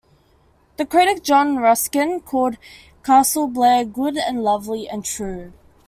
[0.77, 2.57] The critic John Ruskin called
[3.03, 5.53] "Castle Blair" "good, and lovely, and true".